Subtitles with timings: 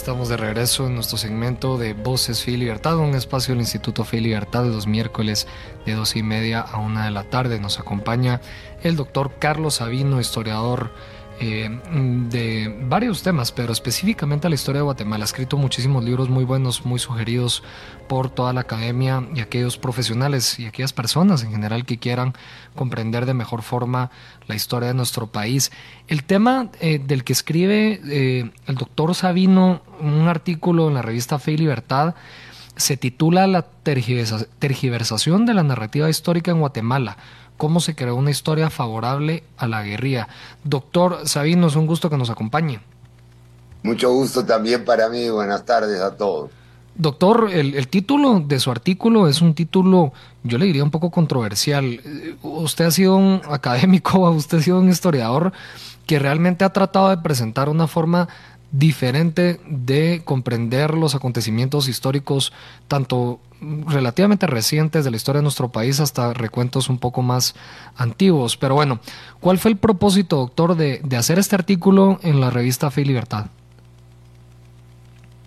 [0.00, 4.22] Estamos de regreso en nuestro segmento de Voces Fe Libertad, un espacio del Instituto Fe
[4.22, 5.46] Libertad de los miércoles
[5.84, 7.60] de dos y media a una de la tarde.
[7.60, 8.40] Nos acompaña
[8.82, 10.90] el doctor Carlos Sabino, historiador
[11.42, 11.70] eh,
[12.28, 15.24] de varios temas, pero específicamente a la historia de Guatemala.
[15.24, 17.62] Ha escrito muchísimos libros muy buenos, muy sugeridos
[18.10, 22.34] por toda la academia y aquellos profesionales y aquellas personas en general que quieran
[22.74, 24.10] comprender de mejor forma
[24.48, 25.72] la historia de nuestro país.
[26.08, 31.38] El tema eh, del que escribe eh, el doctor Sabino, un artículo en la revista
[31.38, 32.16] Fe y Libertad,
[32.76, 37.16] se titula La tergiversación de la narrativa histórica en Guatemala
[37.60, 40.28] cómo se creó una historia favorable a la guerrilla.
[40.64, 42.80] Doctor Sabino, es un gusto que nos acompañe.
[43.82, 45.28] Mucho gusto también para mí.
[45.28, 46.50] Buenas tardes a todos.
[46.94, 52.00] Doctor, el, título de su artículo es un título, yo le diría un poco controversial.
[52.40, 55.52] Usted ha sido un académico, usted ha sido un historiador
[56.06, 58.26] que realmente ha tratado de presentar una forma
[58.72, 62.52] diferente de comprender los acontecimientos históricos,
[62.88, 67.54] tanto relativamente recientes de la historia de nuestro país hasta recuentos un poco más
[67.96, 68.56] antiguos.
[68.56, 69.00] Pero bueno,
[69.40, 73.46] ¿cuál fue el propósito, doctor, de, hacer este artículo en la revista Fe y Libertad?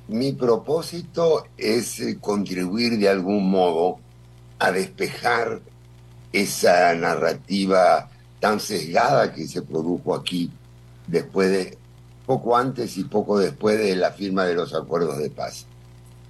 [0.07, 3.99] Mi propósito es eh, contribuir de algún modo
[4.59, 5.61] a despejar
[6.33, 10.51] esa narrativa tan sesgada que se produjo aquí
[11.07, 11.77] después de
[12.25, 15.65] poco antes y poco después de la firma de los acuerdos de paz.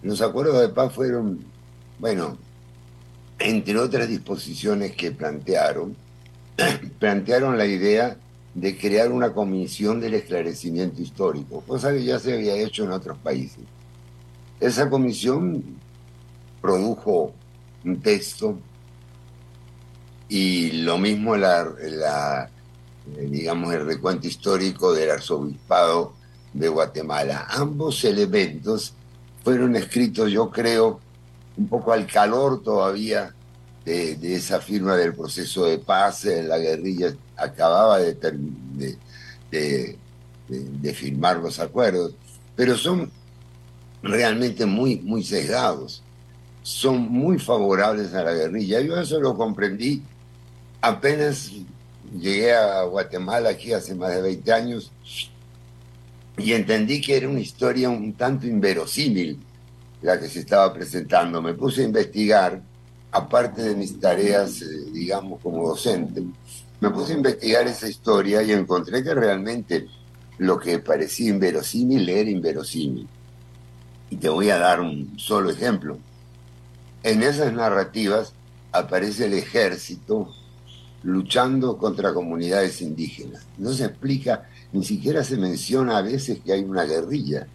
[0.02, 1.40] Los acuerdos de paz fueron,
[2.00, 2.38] bueno,
[3.40, 5.96] entre otras disposiciones que plantearon,
[7.00, 8.18] plantearon la idea
[8.54, 13.18] de crear una comisión del esclarecimiento histórico, cosa que ya se había hecho en otros
[13.18, 13.64] países.
[14.60, 15.64] Esa comisión
[16.62, 17.34] produjo
[17.84, 18.58] un texto
[20.30, 22.50] y lo mismo la, la
[23.06, 26.14] digamos, el recuento histórico del arzobispado
[26.54, 27.48] de Guatemala.
[27.50, 28.94] Ambos elementos
[29.44, 31.00] fueron escritos, yo creo,
[31.58, 33.34] un poco al calor todavía
[33.86, 36.26] de, esa firma del proceso de paz.
[36.26, 38.16] La guerrilla acababa de,
[39.52, 39.98] de,
[40.48, 42.16] de, firmar los acuerdos,
[42.56, 43.12] pero son
[44.02, 46.02] realmente muy, muy sesgados.
[46.62, 48.80] Son muy favorables a la guerrilla.
[48.80, 50.02] Yo eso lo comprendí
[50.80, 51.52] apenas
[52.20, 54.92] llegué a Guatemala aquí hace más de 20 años
[56.38, 59.40] y entendí que era una historia un tanto inverosímil
[60.02, 61.42] la que se estaba presentando.
[61.42, 62.62] Me puse a investigar,
[63.12, 66.24] aparte de mis tareas, eh, digamos, como docente,
[66.80, 69.88] me puse a investigar esa historia y encontré que realmente
[70.40, 73.08] lo que parecía inverosímil era inverosímil.
[74.10, 75.98] Y te voy a dar un solo ejemplo.
[77.04, 78.34] En esas narrativas
[78.72, 80.34] aparece el ejército
[81.04, 83.46] luchando contra comunidades indígenas.
[83.58, 87.48] No se explica, ni siquiera se menciona a veces que hay una guerrilla.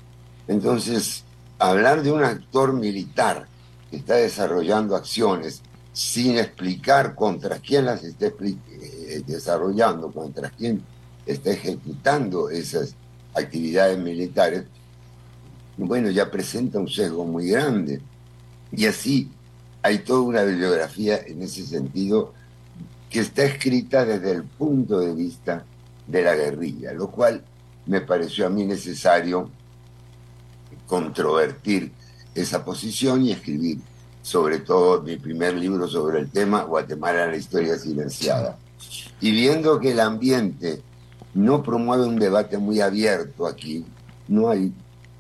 [0.47, 1.25] Entonces,
[1.59, 3.47] hablar de un actor militar
[3.91, 10.83] que está desarrollando acciones sin explicar contra quién las está eh, desarrollando, contra quién
[11.27, 12.95] está ejecutando esas
[13.35, 14.65] actividades militares,
[15.77, 18.01] bueno, ya presenta un sesgo muy grande.
[18.73, 19.31] Y así
[19.83, 22.35] hay toda una bibliografía en ese sentido
[23.11, 25.65] que está escrita desde el punto de vista
[26.07, 27.43] de la guerrilla, lo cual
[27.87, 29.51] me pareció a mí necesario
[30.87, 31.93] controvertir
[32.35, 33.79] esa posición y escribir
[34.23, 38.59] sobre todo mi primer libro sobre el tema, Guatemala, la historia silenciada.
[39.21, 40.83] Y viendo que el ambiente
[41.35, 43.85] no promueve un debate muy abierto aquí,
[44.29, 44.73] no hay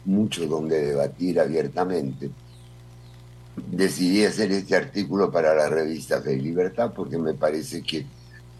[0.05, 2.31] mucho donde debatir abiertamente,
[3.70, 8.06] decidí hacer este artículo para la revista Fe y Libertad porque me parece que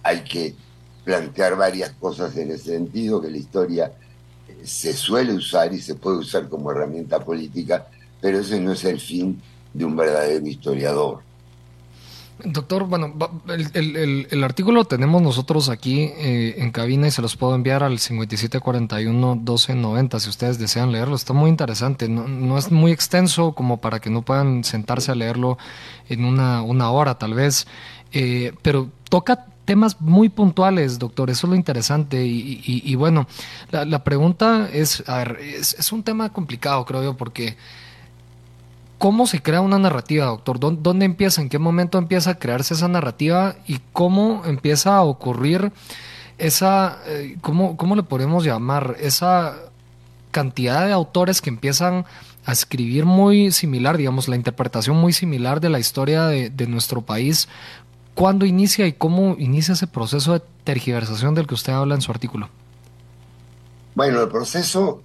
[0.03, 0.55] hay que
[1.05, 3.93] plantear varias cosas en ese sentido, que la historia
[4.49, 7.87] eh, se suele usar y se puede usar como herramienta política,
[8.21, 9.41] pero ese no es el fin
[9.73, 11.28] de un verdadero historiador.
[12.45, 13.13] Doctor, bueno,
[13.75, 17.99] el, artículo lo tenemos nosotros aquí eh, en cabina y se los puedo enviar al
[17.99, 21.17] 5741-1290 si ustedes desean leerlo.
[21.17, 22.09] Está muy interesante.
[22.09, 25.59] No, es muy extenso como para que no puedan sentarse a leerlo
[26.09, 27.67] en una, una hora tal vez,
[28.13, 31.31] eh, pero toca temas muy puntuales, doctor.
[31.31, 32.25] Eso es lo interesante.
[32.25, 33.27] Y, bueno,
[33.71, 37.57] la, pregunta es, a ver, es, es un tema complicado, creo yo, porque
[38.99, 40.59] ¿Cómo se crea una narrativa, doctor?
[40.59, 41.41] ¿Dónde empieza?
[41.41, 43.55] ¿En qué momento empieza a crearse esa narrativa?
[43.69, 45.71] ¿Y cómo empieza a ocurrir
[46.37, 48.97] esa, eh, ¿cómo, ¿cómo, le podemos llamar?
[48.99, 49.55] Esa
[50.33, 52.07] cantidad de autores que empiezan
[52.45, 57.03] a escribir muy similar, digamos, la interpretación muy similar de la historia de, de nuestro
[57.03, 57.49] país.
[58.17, 62.11] ¿Cuándo inicia y cómo inicia ese proceso de tergiversación del que usted habla en su
[62.11, 62.49] artículo?
[63.95, 65.03] Bueno, el proceso,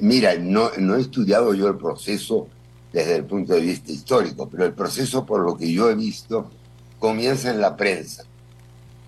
[0.00, 2.48] mira, no, no he estudiado yo el proceso
[2.92, 6.50] desde el punto de vista histórico, pero el proceso, por lo que yo he visto,
[6.98, 8.24] comienza en la prensa.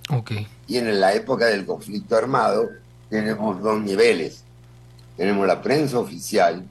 [0.08, 0.46] Okay.
[0.66, 2.68] Y en la época del conflicto armado
[3.08, 4.44] tenemos dos niveles.
[5.16, 6.64] Tenemos la prensa oficial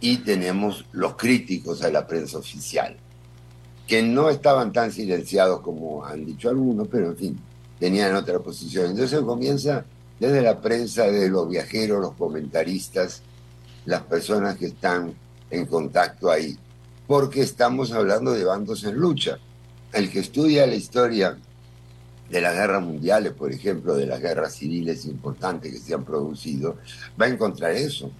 [0.00, 2.96] y tenemos los críticos a la prensa oficial,
[3.86, 7.40] que no estaban tan silenciados como han dicho algunos, pero en fin,
[7.78, 8.90] tenían otra posición.
[8.90, 9.84] Entonces comienza
[10.18, 13.22] desde la prensa, de los viajeros, los comentaristas,
[13.84, 15.14] las personas que están
[15.50, 16.56] en contacto ahí,
[17.06, 19.38] porque estamos hablando de bandos en lucha.
[19.92, 21.38] El que estudia la historia
[22.28, 26.76] de las guerras mundiales, por ejemplo, de las guerras civiles importantes que se han producido,
[27.20, 28.10] va a encontrar eso.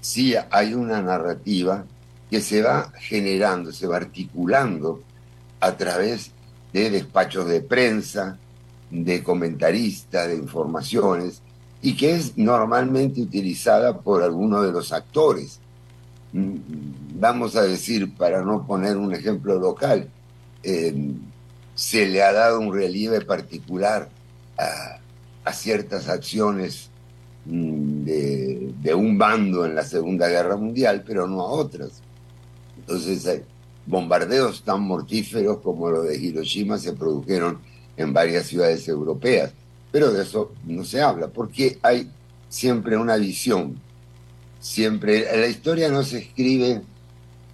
[0.00, 1.84] Sí hay una narrativa
[2.30, 5.02] que se va generando, se va articulando
[5.60, 6.30] a través
[6.72, 8.38] de despachos de prensa,
[8.90, 11.42] de comentaristas, de informaciones,
[11.82, 15.60] y que es normalmente utilizada por algunos de los actores
[16.32, 20.08] vamos a decir, para no poner un ejemplo local,
[20.62, 20.94] eh,
[21.74, 24.08] se le ha dado un relieve particular
[24.58, 24.98] a,
[25.52, 26.90] ciertas acciones
[27.46, 32.02] mm, de, un bando en la Segunda Guerra Mundial, pero no a otras.
[32.76, 33.42] Entonces,
[33.86, 37.60] bombardeos tan mortíferos como los de Hiroshima se produjeron
[37.96, 39.52] en varias ciudades europeas,
[39.90, 42.10] pero de eso no se habla, porque hay
[42.50, 43.80] siempre una visión
[44.60, 46.82] siempre, la historia no se escribe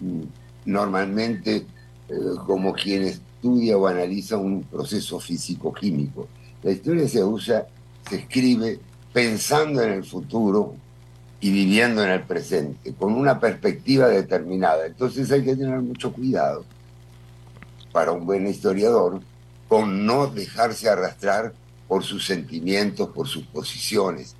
[0.01, 0.23] mm,
[0.67, 1.67] normalmente
[2.09, 2.15] eh,
[2.47, 6.29] como quien estudia o analiza un proceso físico-químico.
[6.62, 7.67] La historia se usa,
[8.09, 8.79] se escribe
[9.12, 10.75] pensando en el futuro
[11.41, 14.87] y viviendo en el presente, con una perspectiva determinada.
[14.87, 16.65] Entonces hay que tener mucho cuidado
[17.93, 19.21] para un buen historiador
[19.69, 21.53] con no dejarse arrastrar
[21.87, 24.35] por sus sentimientos, por sus posiciones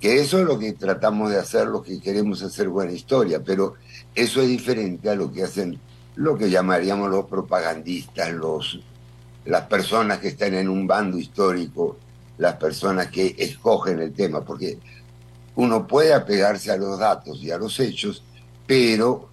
[0.00, 3.74] que eso es lo que tratamos de hacer, lo que queremos hacer buena historia, pero
[4.14, 5.78] eso es diferente a lo que hacen
[6.16, 8.80] lo que llamaríamos los propagandistas, los,
[9.44, 11.98] las personas que están en un bando histórico,
[12.38, 14.78] las personas que escogen el tema, porque
[15.56, 18.24] uno puede apegarse a los datos y a los hechos,
[18.66, 19.28] pero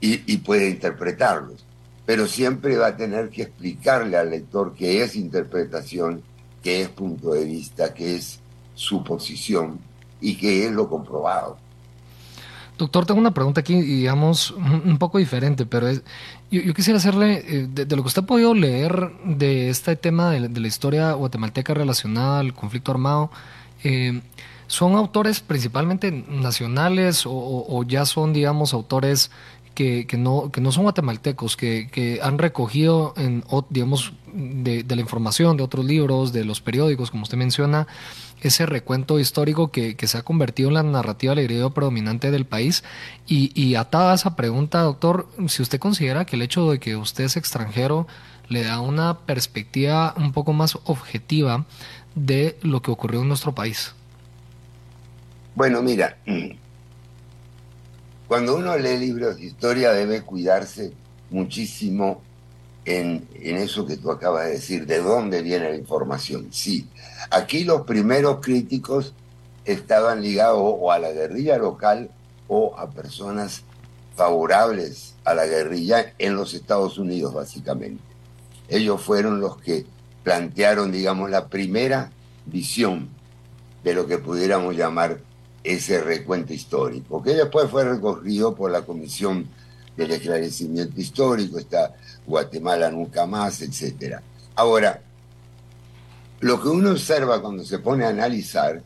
[0.00, 1.64] y, puede interpretarlos,
[2.06, 6.22] pero siempre va a tener que explicarle al lector qué es interpretación,
[6.62, 8.40] qué es punto de vista, qué es
[8.74, 9.89] suposición
[10.20, 11.56] y que es lo comprobado.
[12.80, 16.02] Doctor, tengo una pregunta aquí, digamos, un poco diferente, pero es,
[16.50, 20.48] yo, quisiera hacerle, eh, de, lo que usted ha podido leer de este tema de,
[20.48, 23.30] la historia guatemalteca relacionada al conflicto armado,
[23.84, 24.22] eh,
[24.66, 29.30] ¿son autores principalmente nacionales o, ya son, digamos, autores
[30.06, 35.62] que, no, que no son guatemaltecos, que, han recogido, en, digamos, de, la información de
[35.62, 37.86] otros libros, de los periódicos, como usted menciona,
[38.42, 42.84] ese recuento histórico que, se ha convertido en la narrativa alegría predominante del país.
[43.26, 46.96] Y, y atada a esa pregunta, doctor, si usted considera que el hecho de que
[46.96, 48.06] usted es extranjero
[48.48, 51.64] le da una perspectiva un poco más objetiva
[52.14, 53.94] de lo que ocurrió en nuestro país.
[55.54, 56.18] Bueno, mira,
[58.30, 60.92] cuando uno lee libros de historia debe cuidarse
[61.30, 62.22] muchísimo
[62.84, 66.46] en, eso que tú acabas de decir, de dónde viene la información.
[66.52, 66.86] Sí,
[67.32, 69.14] aquí los primeros críticos
[69.64, 72.08] estaban ligados o a la guerrilla local
[72.46, 73.64] o a personas
[74.14, 78.04] favorables a la guerrilla en los Estados Unidos, básicamente.
[78.68, 79.86] Ellos fueron los que
[80.22, 82.12] plantearon, digamos, la primera
[82.46, 83.08] visión
[83.82, 85.18] de lo que pudiéramos llamar
[85.62, 89.46] ese recuento histórico, que después fue recogido por la Comisión
[89.96, 91.94] del Esclarecimiento Histórico, está
[92.26, 94.20] Guatemala nunca más, etc.
[94.54, 95.02] Ahora,
[96.40, 98.82] lo que uno observa cuando se pone a analizar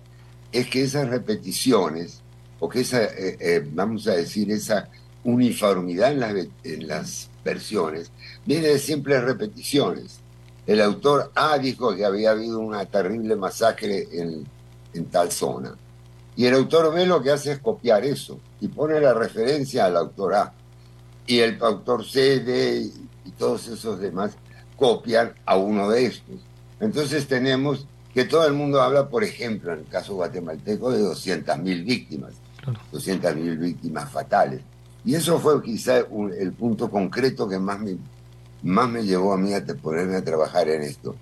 [0.51, 2.21] es que esas repeticiones,
[2.59, 4.89] o que esa, eh, eh, vamos a decir, esa
[5.23, 8.11] uniformidad en las, en las versiones,
[8.45, 10.19] viene de simples repeticiones.
[10.67, 14.45] El autor A dijo que había habido una terrible masacre en,
[14.95, 15.77] en tal zona.
[16.37, 19.97] Y el autor B lo que hace es copiar eso y pone la referencia al
[19.97, 20.53] autor A.
[21.27, 22.91] Y el autor C, D
[23.25, 24.33] y todos esos demás
[24.77, 26.37] copian a uno de estos.
[26.81, 31.85] Entonces tenemos que todo el mundo habla, por ejemplo, en el caso guatemalteco, de 200.000
[31.85, 32.35] víctimas,
[32.93, 34.61] 200.000 víctimas fatales.
[35.05, 37.97] Y eso fue quizá el punto concreto que más me,
[38.63, 41.17] más me llevó a mí a ponerme a trabajar en esto.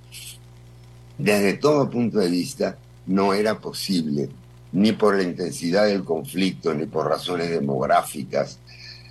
[1.19, 2.77] Desde todo punto de vista,
[3.07, 4.29] no era posible,
[4.73, 8.59] ni por la intensidad del conflicto, ni por razones demográficas,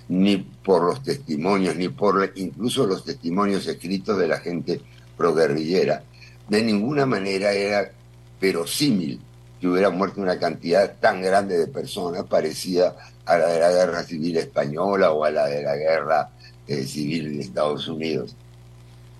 [0.08, 4.80] ni por los testimonios, ni por incluso los testimonios escritos de la gente
[5.16, 6.02] proguerrillera.
[6.48, 7.92] De ninguna manera era
[8.40, 9.20] verosímil
[9.60, 14.02] que hubiera muerto una cantidad tan grande de personas parecida a la de la guerra
[14.02, 16.30] civil española o a la de la guerra
[16.66, 18.34] eh, civil de Estados Unidos.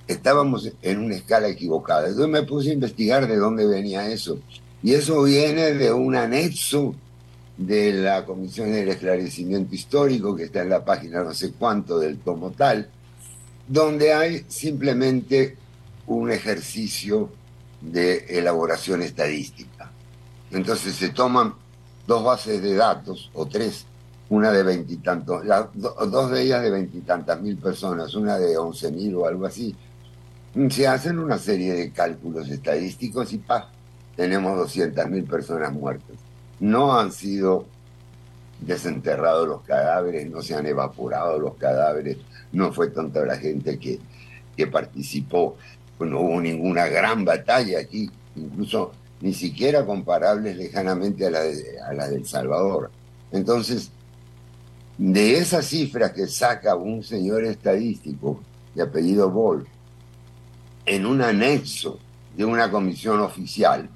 [0.08, 2.08] Estábamos en una escala equivocada.
[2.08, 4.40] Entonces me puse a investigar de dónde venía eso.
[4.82, 6.94] Y eso viene de un anexo
[7.56, 12.18] de la Comisión del Esclarecimiento Histórico, que está en la página no sé cuánto del
[12.18, 12.88] tomo tal,
[13.68, 15.56] donde hay simplemente
[16.06, 17.30] un ejercicio
[17.80, 19.92] de elaboración estadística.
[20.50, 21.54] Entonces se toman
[22.06, 23.86] dos bases de datos, o tres,
[24.30, 25.42] una de veintitantos,
[25.74, 29.76] dos de ellas de veintitantas mil personas, una de once mil o algo así.
[30.70, 33.70] Se hacen una serie de cálculos estadísticos y ¡pah!
[34.16, 36.16] Tenemos doscientas mil personas muertas.
[36.60, 37.66] No han sido
[38.60, 42.18] desenterrados los cadáveres, no se han evaporado los cadáveres,
[42.52, 43.98] no fue tanta la gente que,
[44.56, 45.56] que participó,
[45.98, 51.92] no hubo ninguna gran batalla aquí, incluso ni siquiera comparables lejanamente a la, de, a
[51.92, 52.90] la del Salvador.
[53.30, 53.90] Entonces,
[54.98, 58.40] de esas cifras que saca un señor estadístico
[58.74, 59.66] de apellido Boll
[60.86, 61.98] en un anexo
[62.36, 63.88] de una comisión oficial,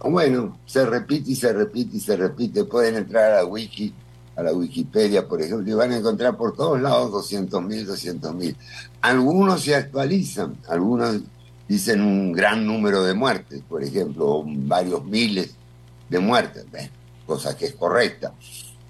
[0.00, 2.64] bueno, se repite y se repite y se repite.
[2.64, 3.92] Pueden entrar a la wiki,
[4.36, 8.34] a la Wikipedia, por ejemplo, y van a encontrar por todos lados 200 mil, 200
[8.34, 8.56] mil.
[9.00, 11.20] Algunos se actualizan, algunos
[11.66, 15.54] dicen un gran número de muertes, por ejemplo, varios miles
[16.08, 16.64] de muertes,
[17.26, 18.32] cosa que es correcta.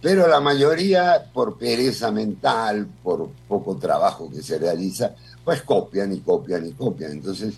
[0.02, 6.20] Pero la mayoría, por pereza mental, por poco trabajo que se realiza, pues copian y
[6.20, 7.12] copian y copian.
[7.12, 7.54] Entonces,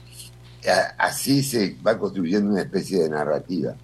[0.98, 3.74] así se va construyendo una especie de narrativa.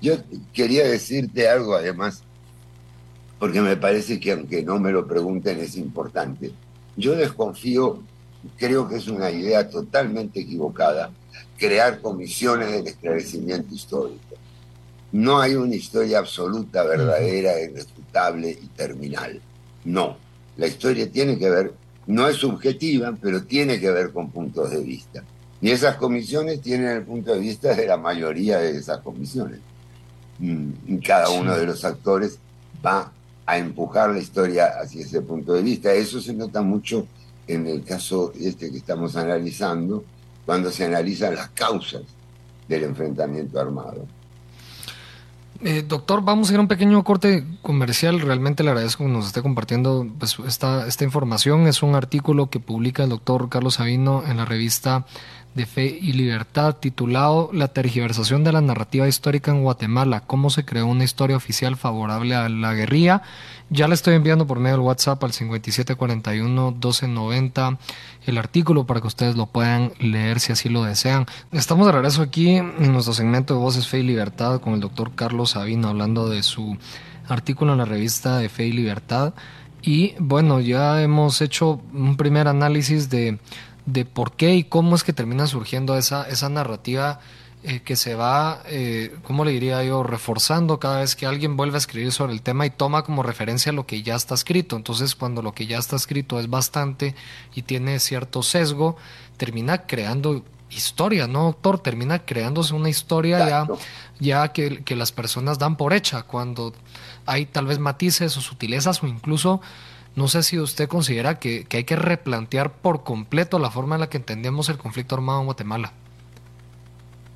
[0.00, 0.16] Yo
[0.52, 2.22] quería decirte algo además,
[3.38, 6.52] porque me parece que aunque no me lo pregunten es importante.
[6.96, 8.02] Yo desconfío
[8.56, 11.10] creo que es una idea totalmente equivocada
[11.58, 14.36] crear comisiones del esclarecimiento histórico.
[15.12, 19.40] No hay una historia absoluta, verdadera, irrefutable y terminal.
[19.84, 20.16] No,
[20.56, 21.72] la historia tiene que ver,
[22.06, 25.22] no es subjetiva, pero tiene que ver con puntos de vista.
[25.60, 29.60] Y esas comisiones tienen el punto de vista de la mayoría de esas comisiones.
[30.38, 32.38] Mm, y cada uno de los actores
[32.84, 33.12] va
[33.46, 35.92] a empujar la historia hacia ese punto de vista.
[35.92, 37.06] Eso se nota mucho
[37.46, 40.04] en el caso este que estamos analizando,
[40.46, 42.02] cuando se analizan las causas
[42.68, 44.06] del enfrentamiento armado.
[45.60, 48.20] Eh, doctor, vamos a ir a un pequeño corte comercial.
[48.20, 51.66] Realmente le agradezco que nos esté compartiendo pues, esta, esta información.
[51.66, 55.06] Es un artículo que publica el doctor Carlos Sabino en la revista
[55.54, 60.64] de Fe y Libertad titulado La tergiversación de la narrativa histórica en Guatemala, cómo se
[60.64, 63.22] creó una historia oficial favorable a la guerrilla.
[63.70, 67.78] Ya le estoy enviando por medio del WhatsApp al 5741-1290
[68.26, 71.26] el artículo para que ustedes lo puedan leer si así lo desean.
[71.52, 75.14] Estamos de regreso aquí en nuestro segmento de Voces, Fe y Libertad con el doctor
[75.14, 76.76] Carlos Sabino hablando de su
[77.28, 79.34] artículo en la revista de Fe y Libertad.
[79.82, 83.38] Y bueno, ya hemos hecho un primer análisis de
[83.86, 87.20] de por qué y cómo es que termina surgiendo esa, esa narrativa
[87.66, 91.76] eh, que se va, eh, ¿cómo le diría yo?, reforzando cada vez que alguien vuelve
[91.76, 94.76] a escribir sobre el tema y toma como referencia lo que ya está escrito.
[94.76, 97.14] Entonces, cuando lo que ya está escrito es bastante
[97.54, 98.96] y tiene cierto sesgo,
[99.38, 101.78] termina creando historia, ¿no, doctor?
[101.78, 103.66] Termina creándose una historia ya,
[104.18, 106.74] ya que, que las personas dan por hecha, cuando
[107.24, 109.62] hay tal vez matices o sutilezas o incluso
[110.16, 114.08] no sé si usted considera que, hay que replantear por completo la forma en la
[114.08, 115.92] que entendemos el conflicto armado en Guatemala.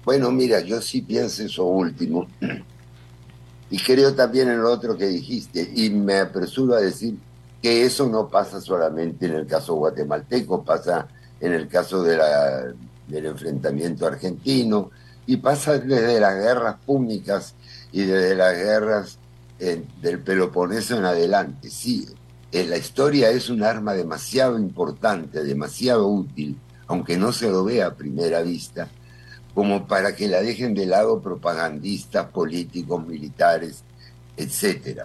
[0.04, 2.26] Bueno, mira, yo sí pienso eso último.
[3.70, 5.70] Y creo también en lo otro que dijiste.
[5.74, 7.18] Y me apresuro a decir
[7.60, 11.06] que eso no pasa solamente en el caso guatemalteco, pasa
[11.40, 12.72] en el caso de la,
[13.06, 14.90] del enfrentamiento argentino
[15.26, 17.54] y pasa desde las guerras públicas
[17.92, 19.18] y desde las guerras
[19.58, 21.68] eh, del Peloponeso en adelante.
[21.68, 22.06] Sí,
[22.52, 27.94] la historia es un arma demasiado importante, demasiado útil, aunque no se lo vea a
[27.94, 28.88] primera vista,
[29.54, 33.82] como para que la dejen de lado propagandistas, políticos, militares,
[34.36, 35.02] etc.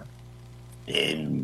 [0.86, 1.42] Eh,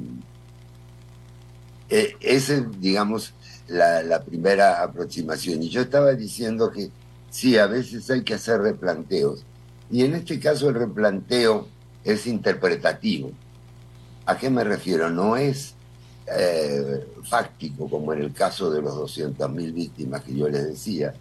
[2.20, 3.34] esa es, digamos,
[3.68, 5.62] la, la, primera aproximación.
[5.62, 6.90] Y yo estaba diciendo que
[7.30, 9.44] sí, a veces hay que hacer replanteos.
[9.90, 11.68] Y en este caso el replanteo
[12.04, 13.32] es interpretativo.
[14.24, 15.10] ¿A qué me refiero?
[15.10, 15.74] No es
[16.32, 21.12] eh, fáctico, como en el caso de los 200.000 víctimas que yo les decía,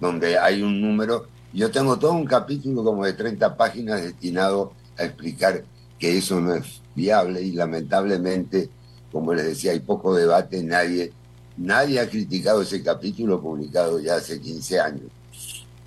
[0.00, 5.04] donde hay un número, yo tengo todo un capítulo como de 30 páginas destinado a
[5.04, 5.64] explicar
[5.98, 8.68] que eso no es viable y lamentablemente,
[9.12, 11.12] como les decía, hay poco debate, nadie,
[11.56, 15.10] nadie ha criticado ese capítulo publicado ya hace 15 años,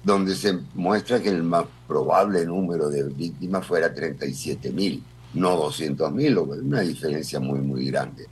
[0.03, 6.11] donde se muestra que el más probable número de víctimas fuera 37 mil, no 200
[6.11, 8.27] mil, una diferencia muy, muy grande.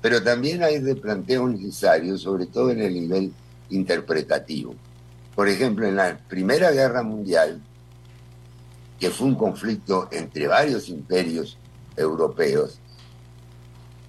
[0.00, 3.32] Pero también hay replanteos necesarios, sobre todo en el nivel
[3.70, 4.74] interpretativo.
[5.34, 7.60] Por ejemplo, en la Primera Guerra Mundial,
[8.98, 11.56] que fue un conflicto entre varios imperios
[11.96, 12.78] europeos,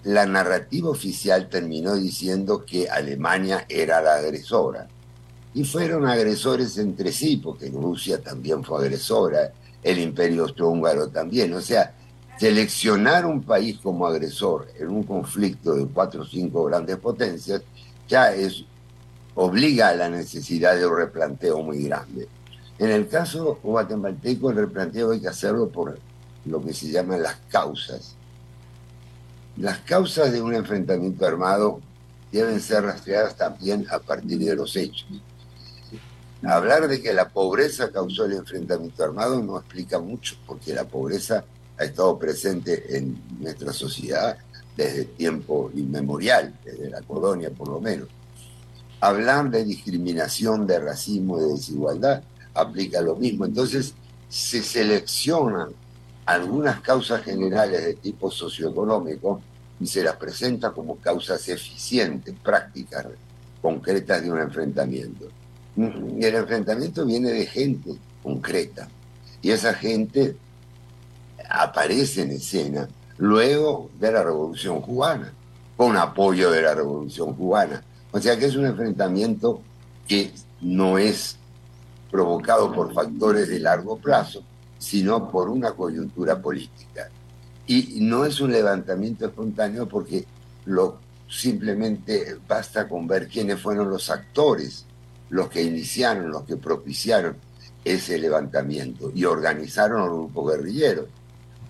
[0.03, 4.87] la narrativa oficial terminó diciendo que Alemania era la agresora.
[5.53, 9.51] Y fueron agresores entre sí, porque Rusia también fue agresora,
[9.83, 11.53] el imperio austrohúngaro también.
[11.53, 11.93] O sea,
[12.37, 17.61] seleccionar un país como agresor en un conflicto de cuatro o cinco grandes potencias
[18.07, 18.65] ya es,
[19.35, 22.27] obliga a la necesidad de un replanteo muy grande.
[22.77, 25.97] En el caso guatemalteco, el replanteo hay que hacerlo por
[26.45, 28.15] lo que se llaman las causas.
[29.57, 31.79] Las causas de un enfrentamiento armado
[32.31, 35.07] deben ser rastreadas también a partir de los hechos.
[36.43, 41.45] Hablar de que la pobreza causó el enfrentamiento armado no explica mucho, porque la pobreza
[41.77, 44.37] ha estado presente en nuestra sociedad
[44.75, 48.07] desde tiempo inmemorial, desde la colonia por lo menos.
[48.99, 52.23] Hablar de discriminación, de racismo, de desigualdad,
[52.53, 53.45] aplica lo mismo.
[53.45, 53.93] Entonces,
[54.29, 55.69] se seleccionan
[56.25, 59.41] algunas causas generales de tipo socioeconómico
[59.79, 63.07] y se las presenta como causas eficientes, prácticas,
[63.61, 65.27] concretas de un enfrentamiento.
[65.75, 68.87] Y el enfrentamiento viene de gente concreta.
[69.41, 70.35] Y esa gente
[71.51, 75.31] aparece en escena luego de la Revolución Cubana,
[75.77, 77.83] con apoyo de la Revolución Cubana.
[78.11, 79.61] O sea que es un enfrentamiento
[80.07, 81.37] que no es
[82.09, 84.43] provocado por factores de largo plazo,
[84.79, 87.09] sino por una coyuntura política.
[87.67, 90.25] Y no es un levantamiento espontáneo porque
[90.65, 90.97] lo,
[91.29, 94.85] simplemente basta con ver quiénes fueron los actores,
[95.29, 97.37] los que iniciaron, los que propiciaron
[97.85, 101.07] ese levantamiento y organizaron el grupo guerrillero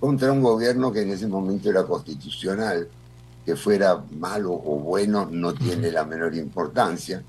[0.01, 2.89] contra un gobierno que en ese momento era constitucional,
[3.45, 7.21] que fuera malo o bueno no tiene la menor importancia.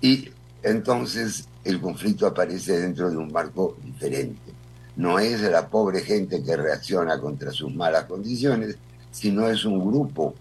[0.00, 0.30] Y
[0.62, 4.52] entonces el conflicto aparece dentro de un marco diferente.
[4.94, 8.76] No es la pobre gente que reacciona contra sus malas condiciones,
[9.10, 10.34] sino es un grupo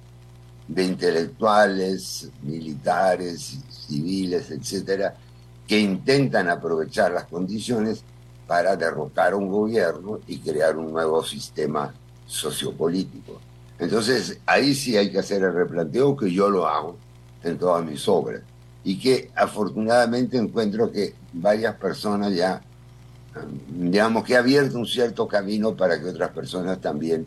[0.68, 5.16] de intelectuales, militares, civiles, etcétera,
[5.68, 8.04] que intentan aprovechar las condiciones
[8.48, 11.94] para derrocar un gobierno y crear un nuevo sistema
[12.26, 13.40] sociopolítico.
[13.78, 16.98] Entonces, ahí sí hay que hacer el replanteo que yo lo hago
[17.44, 18.42] en todas mis obras
[18.84, 22.62] y que afortunadamente encuentro que varias personas ya,
[23.68, 27.26] digamos que ha abierto un cierto camino para que otras personas también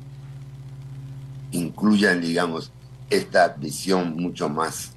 [1.53, 2.73] incluyan, digamos,
[3.11, 4.93] esta visión mucho más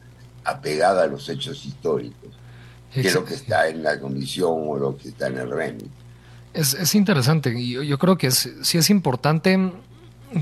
[0.45, 2.29] apegada a los hechos históricos
[2.93, 5.89] que lo que está en la comisión o lo que está en el REMI.
[6.53, 9.71] Es, es interesante y yo, creo que es, sí es importante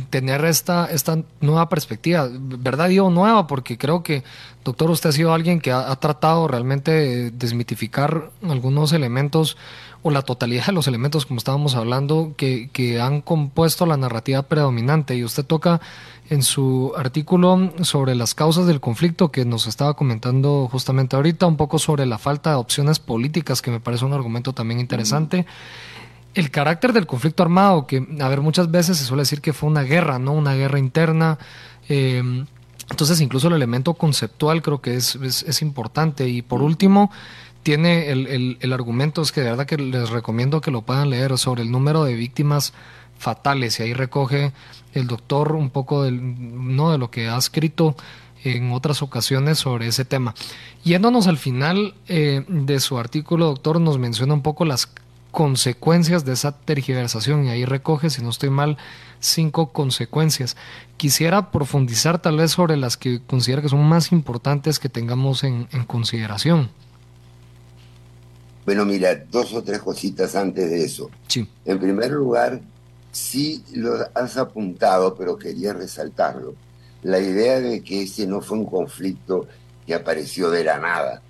[0.10, 2.90] tener esta, esta nueva perspectiva, ¿verdad?
[2.90, 4.24] Digo nueva porque creo que,
[4.64, 9.58] doctor, usted ha sido alguien que ha, tratado realmente de desmitificar algunos elementos
[10.04, 14.42] o la totalidad de los elementos, como estábamos hablando, que, que han compuesto la narrativa
[14.44, 15.16] predominante.
[15.16, 15.80] Y usted toca
[16.30, 21.58] en su artículo sobre las causas del conflicto que nos estaba comentando justamente ahorita, un
[21.58, 25.46] poco sobre la falta de opciones políticas, que me parece un argumento también interesante
[26.34, 29.70] el carácter del conflicto armado, que, a ver, muchas veces se suele decir que fue
[29.70, 30.34] una guerra, ¿no?
[30.34, 31.38] Una guerra interna.
[31.90, 32.46] Eh,
[32.90, 36.28] entonces, incluso el elemento conceptual creo que es, es, importante.
[36.28, 37.12] Y por último,
[37.64, 41.38] tiene el, el, argumento, es que de verdad que les recomiendo que lo puedan leer
[41.38, 42.74] sobre el número de víctimas
[43.18, 43.80] fatales.
[43.80, 44.52] Y ahí recoge
[44.94, 46.92] el doctor un poco del, ¿no?
[46.92, 47.96] de lo que ha escrito
[48.44, 50.34] en otras ocasiones sobre ese tema.
[50.84, 54.92] Yéndonos al final eh, de su artículo, doctor, nos menciona un poco las
[55.32, 58.78] consecuencias de esa tergiversación y ahí recoge, si no estoy mal,
[59.20, 60.58] cinco consecuencias.
[60.98, 65.66] Quisiera profundizar tal vez sobre las que considera que son más importantes que tengamos en,
[65.88, 66.70] consideración.
[68.66, 71.10] Bueno, mira, dos o tres cositas antes de eso.
[71.28, 71.50] Sí.
[71.66, 72.62] En primer lugar,
[73.12, 76.54] sí lo has apuntado, pero quería resaltarlo.
[77.02, 79.48] La idea de que este no fue un conflicto
[79.88, 81.22] que apareció de la nada.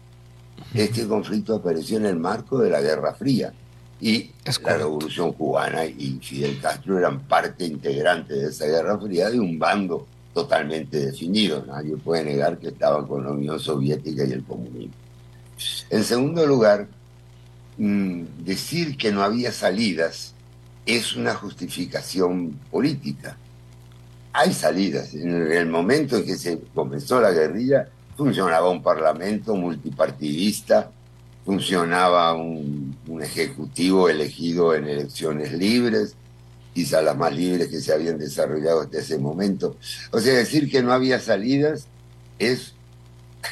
[0.73, 3.53] Este conflicto apareció en el marco de la Guerra Fría
[4.01, 4.31] y
[4.65, 9.59] la Revolución Cubana y Fidel Castro eran parte integrante de esa Guerra Fría de un
[9.59, 11.67] bando totalmente definidos.
[11.67, 14.93] Nadie puede negar que estaban con la Unión Soviética y el comunismo.
[15.91, 16.87] En segundo lugar,
[17.77, 20.33] mm, decir que no había salidas
[20.85, 23.37] es una justificación política.
[24.33, 25.13] Hay salidas.
[25.13, 27.87] En el momento en que se comenzó la guerrilla,
[28.17, 30.89] funcionaba un parlamento multipartidista,
[31.45, 36.15] funcionaba un, ejecutivo elegido en elecciones libres,
[36.73, 39.75] quizá las más libres que se habían desarrollado hasta ese momento.
[40.11, 41.87] O sea, decir que no había salidas
[42.39, 42.73] es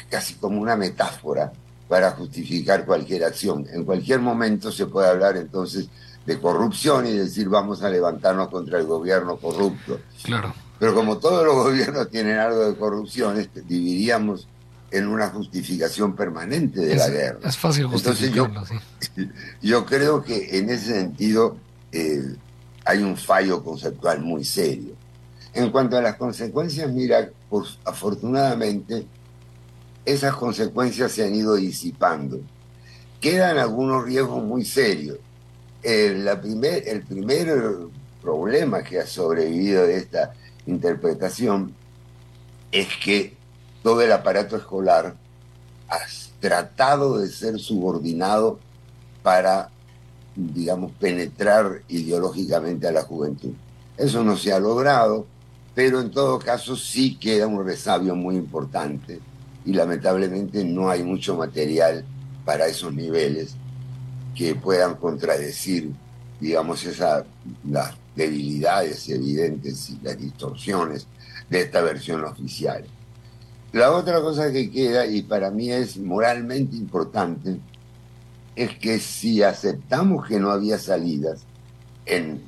[0.08, 1.52] casi como una metáfora
[1.88, 3.66] para justificar cualquier acción.
[3.72, 5.88] En cualquier momento se puede hablar entonces
[6.26, 10.00] de corrupción y decir vamos a levantarnos contra el gobierno corrupto.
[10.22, 10.54] Claro.
[10.78, 14.48] Pero como todos los gobiernos tienen algo de corrupción, este, dividiríamos
[14.90, 17.48] en una justificación permanente de la guerra.
[17.48, 18.80] Es fácil justificarlo, Entonces
[19.62, 21.56] yo, creo que en ese sentido
[21.92, 22.34] eh,
[22.84, 24.94] hay un fallo conceptual muy serio.
[25.52, 29.06] En cuanto a las consecuencias, mira, pues, afortunadamente
[30.04, 32.40] esas consecuencias se han ido disipando.
[33.20, 35.18] Quedan algunos riesgos muy serios.
[35.82, 37.52] El, la primer, el primer
[38.22, 40.32] problema que ha sobrevivido de esta
[40.66, 41.74] interpretación
[42.70, 43.39] es que
[43.82, 45.14] todo el aparato escolar
[45.88, 45.98] ha
[46.40, 48.58] tratado de ser subordinado
[49.22, 49.70] para,
[50.34, 53.52] digamos, penetrar ideológicamente a la juventud.
[53.96, 55.26] Eso no se ha logrado,
[55.74, 59.20] pero en todo caso sí queda un resabio muy importante
[59.64, 62.04] y lamentablemente no hay mucho material
[62.44, 63.54] para esos niveles
[64.34, 65.92] que puedan contradecir,
[66.40, 67.24] digamos, esa,
[67.68, 71.06] las debilidades evidentes y las distorsiones
[71.48, 72.84] de esta versión oficial.
[73.72, 77.60] La otra cosa que queda, y para mí es moralmente importante,
[78.56, 81.42] es que si aceptamos que no había salidas
[82.04, 82.42] en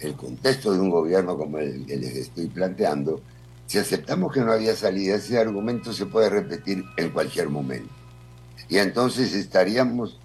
[0.00, 3.20] el contexto de un gobierno como el que les estoy planteando,
[3.66, 7.92] si aceptamos que no había salidas, ese argumento se puede repetir en cualquier momento.
[8.68, 10.18] Y entonces estaríamos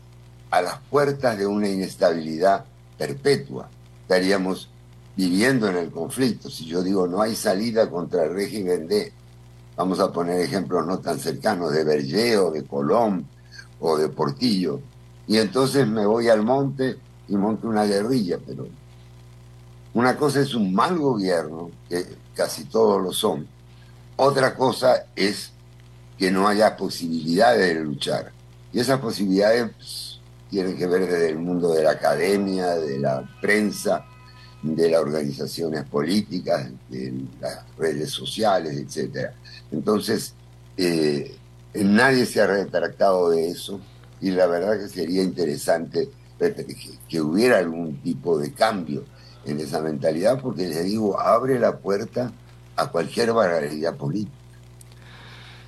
[0.49, 2.65] a las puertas de una inestabilidad
[2.97, 3.69] perpetua.
[4.01, 4.69] Estaríamos
[5.15, 6.49] viviendo en el conflicto.
[6.49, 9.13] Si yo digo no hay salida contra el régimen de
[9.76, 13.26] Vamos a poner ejemplos no tan cercanos de Berger de Colón
[13.80, 14.80] o de Portillo.
[15.28, 18.68] Y entonces me voy al monte y monto una guerrilla, pero
[19.94, 23.48] una cosa es un mal gobierno, que casi todos lo son.
[24.16, 25.52] Otra cosa es
[26.18, 28.32] que no haya posibilidades de luchar.
[28.72, 33.28] Y esas posibilidades pues, tienen que ver desde el mundo de la academia, de la
[33.42, 34.06] prensa,
[34.62, 39.34] de las organizaciones políticas, de las redes sociales, etcétera.
[39.72, 40.34] Entonces,
[40.78, 41.36] eh,
[41.74, 43.80] nadie se ha retractado de eso
[44.20, 46.10] y la verdad que sería interesante
[47.08, 49.04] que, hubiera algún tipo de cambio
[49.46, 52.32] en esa mentalidad, porque les digo, abre la puerta
[52.76, 54.36] a cualquier barbaridad política.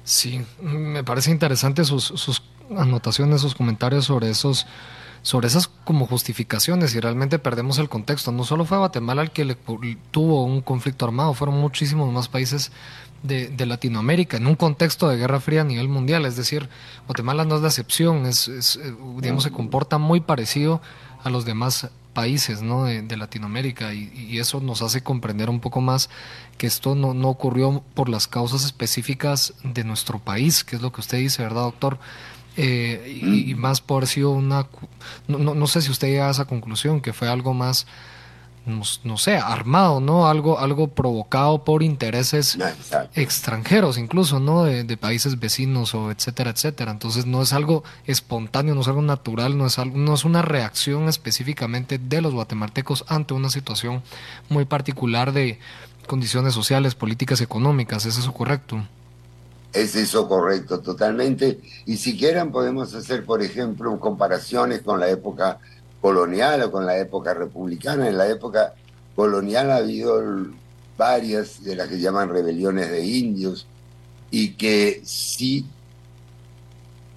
[0.03, 2.43] Sí, me parece interesante sus, sus
[2.75, 4.65] anotaciones, sus comentarios sobre esos
[5.23, 8.31] sobre esas como justificaciones y realmente perdemos el contexto.
[8.31, 9.57] No solo fue Guatemala el que le,
[10.11, 12.71] tuvo un conflicto armado, fueron muchísimos más países
[13.23, 16.25] de, de, Latinoamérica en un contexto de guerra fría a nivel mundial.
[16.25, 16.69] Es decir,
[17.07, 20.81] Guatemala no es la excepción, es, eh, digamos, se comporta muy parecido
[21.23, 22.83] a los demás países ¿no?
[22.83, 26.09] de, Latinoamérica y, eso nos hace comprender un poco más
[26.57, 30.91] que esto no, no ocurrió por las causas específicas de nuestro país, que es lo
[30.91, 31.97] que usted dice, ¿verdad, doctor?
[32.57, 34.67] Eh, y, más por sido una...
[35.27, 37.87] No, no, sé si usted llega a esa conclusión, que fue algo más,
[38.65, 40.27] no, sé, armado, ¿no?
[40.27, 42.57] Algo, algo provocado por intereses
[43.15, 44.63] extranjeros, incluso, ¿no?
[44.63, 46.91] De, países vecinos o etcétera, etcétera.
[46.91, 50.41] Entonces no es algo espontáneo, no es algo natural, no es, algo, no es una
[50.41, 54.03] reacción específicamente de los guatemaltecos ante una situación
[54.49, 55.59] muy particular de
[56.07, 58.05] condiciones sociales, políticas, económicas.
[58.05, 58.83] ¿Es eso correcto?
[59.73, 61.59] Es eso correcto, totalmente.
[61.85, 65.59] Y si quieren podemos hacer, por ejemplo, comparaciones con la época
[65.99, 68.07] colonial o con la época republicana.
[68.07, 68.75] En la época
[69.15, 70.21] colonial ha habido
[70.97, 73.65] varias de las que llaman rebeliones de indios
[74.29, 75.65] y que sí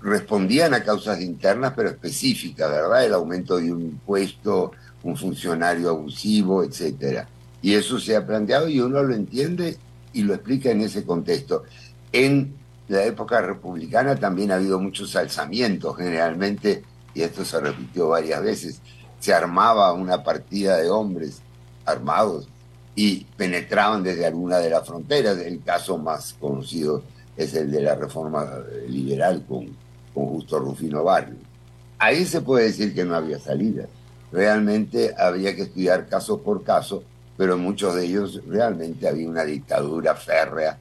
[0.00, 3.04] respondían a causas internas, pero específicas, ¿verdad?
[3.04, 4.70] El aumento de un impuesto,
[5.02, 7.28] un funcionario abusivo, etcétera.
[7.60, 9.76] Y eso se ha planteado y uno lo entiende
[10.12, 11.64] y lo explica en ese contexto.
[12.12, 12.54] En
[12.88, 18.80] la época republicana también ha habido muchos alzamientos, generalmente, y esto se repitió varias veces,
[19.18, 21.40] se armaba una partida de hombres
[21.84, 22.48] armados
[22.94, 25.38] y penetraban desde alguna de las fronteras.
[25.38, 27.02] El caso más conocido
[27.36, 28.46] es el de la reforma
[28.88, 29.66] liberal con,
[30.14, 31.36] con Justo Rufino Barrio.
[31.98, 33.86] Ahí se puede decir que no había salida.
[34.30, 37.02] Realmente habría que estudiar caso por caso
[37.36, 40.78] pero en muchos de ellos realmente había una dictadura férrea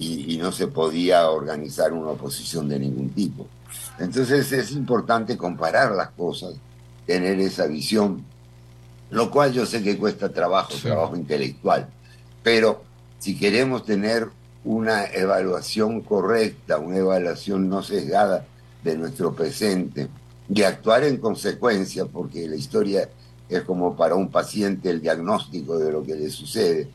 [0.00, 3.46] y, no se podía organizar una oposición de ningún tipo.
[3.98, 6.54] Entonces es importante comparar las cosas,
[7.06, 8.24] tener esa visión,
[9.10, 11.88] lo cual yo sé que cuesta trabajo, trabajo intelectual,
[12.42, 12.82] pero
[13.18, 14.28] si queremos tener
[14.64, 18.46] una evaluación correcta, una evaluación no sesgada
[18.82, 20.08] de nuestro presente
[20.48, 23.10] y actuar en consecuencia, porque la historia
[23.50, 26.88] es como para un paciente el diagnóstico de lo que le sucede,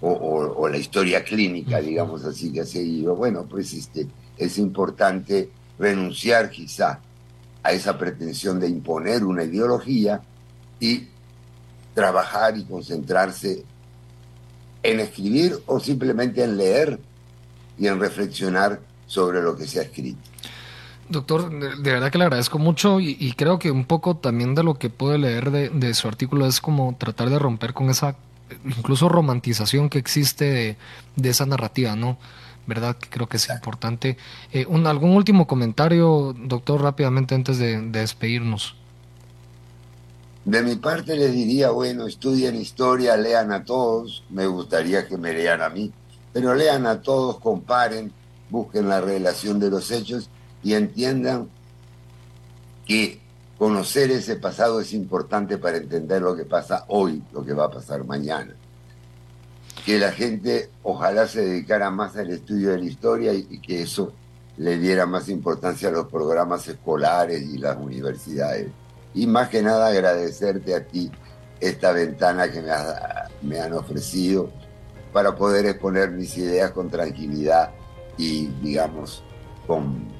[0.00, 3.16] o, la historia clínica, digamos así, que ha seguido.
[3.16, 4.06] Bueno, pues este,
[4.36, 7.00] es importante renunciar quizá
[7.62, 10.20] a esa pretensión de imponer una ideología
[10.80, 11.08] y
[11.94, 13.64] trabajar y concentrarse
[14.82, 17.00] en escribir o simplemente en leer
[17.76, 20.20] y en reflexionar sobre lo que se ha escrito.
[21.08, 24.74] Doctor, de verdad que le agradezco mucho y, creo que un poco también de lo
[24.74, 28.16] que pude leer de, su artículo es como tratar de romper con esa
[28.64, 30.76] incluso romantización que existe
[31.16, 32.18] de, esa narrativa, ¿no?
[32.66, 32.96] ¿Verdad?
[32.96, 34.18] Que creo que es importante.
[34.52, 38.76] Eh, un, ¿Algún último comentario, doctor, rápidamente antes de despedirnos?
[40.48, 45.34] De mi parte les diría, bueno, estudien historia, lean a todos, me gustaría que me
[45.34, 45.92] lean a mí,
[46.32, 48.12] pero lean a todos, comparen,
[48.48, 50.30] busquen la relación de los hechos
[50.62, 51.50] y entiendan
[52.86, 53.20] que
[53.58, 57.70] conocer ese pasado es importante para entender lo que pasa hoy, lo que va a
[57.70, 58.54] pasar mañana.
[59.84, 64.12] Que la gente ojalá se dedicara más al estudio de la historia y, que eso
[64.56, 68.68] le diera más importancia a los programas escolares y las universidades
[69.14, 71.10] y más que nada agradecerte a ti
[71.60, 72.70] esta ventana que me,
[73.42, 74.50] me han ofrecido
[75.12, 77.70] para poder exponer mis ideas con tranquilidad
[78.16, 79.22] y, digamos,
[79.66, 80.17] con,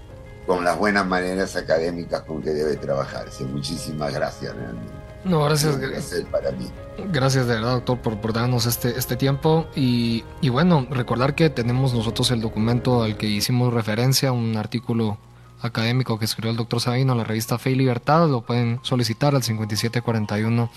[0.49, 3.45] con las buenas maneras académicas con que debe trabajarse.
[3.45, 4.93] Muchísimas gracias, realmente.
[5.25, 5.77] No, gracias.
[5.77, 6.71] Gracias para mí.
[7.13, 9.67] Gracias de verdad, doctor, por, por darnos este, este tiempo.
[9.77, 15.19] Y, y, bueno, recordar que tenemos nosotros el documento al que hicimos referencia, un artículo
[15.61, 18.27] académico que escribió el doctor Sabino en la revista Fe y Libertad.
[18.27, 20.71] Lo pueden solicitar al 5741-1290.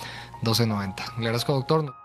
[1.17, 2.00] Le agradezco, doctor.